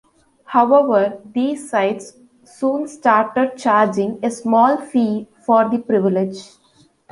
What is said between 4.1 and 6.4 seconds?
a small fee for the privilege.